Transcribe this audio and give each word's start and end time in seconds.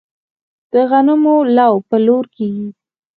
د 0.73 0.73
غنمو 0.89 1.37
لو 1.57 1.73
په 1.89 1.97
لور 2.05 2.25
کیږي. 2.35 2.67